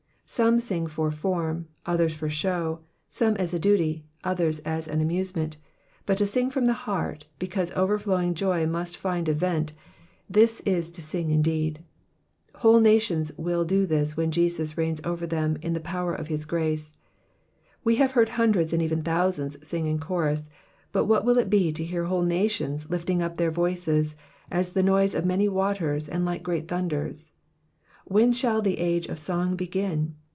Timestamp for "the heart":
6.63-7.25